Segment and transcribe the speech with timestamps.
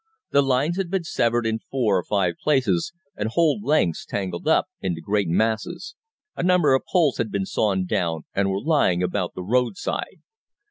[0.31, 4.65] The lines had been severed in four or five places, and whole lengths tangled up
[4.81, 5.93] into great masses.
[6.35, 10.23] A number of poles had been sawn down, and were lying about the roadside.